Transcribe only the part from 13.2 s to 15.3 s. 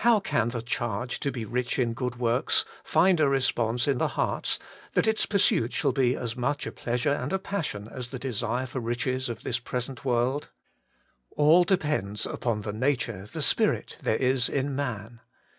the spirit, there is in man.